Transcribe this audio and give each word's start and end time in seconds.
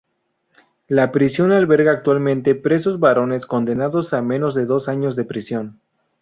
La 0.87 1.11
prisión 1.11 1.51
alberga 1.51 1.91
actualmente 1.91 2.55
presos 2.55 2.99
varones 2.99 3.45
condenados 3.45 4.15
a 4.15 4.23
menos 4.23 4.55
de 4.55 4.65
dos 4.65 4.87
años 4.89 5.15
de 5.15 5.25
prisión. 5.25 5.79